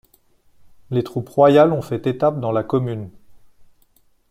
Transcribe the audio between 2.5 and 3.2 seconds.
la commune.